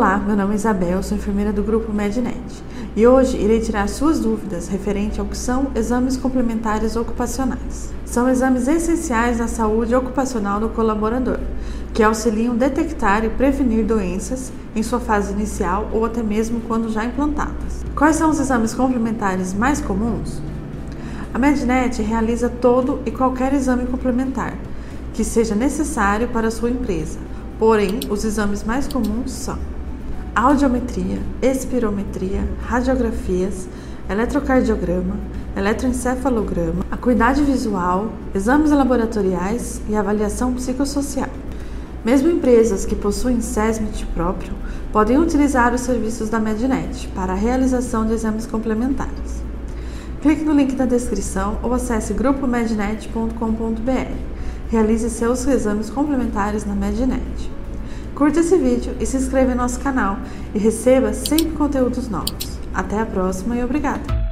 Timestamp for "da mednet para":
46.30-47.34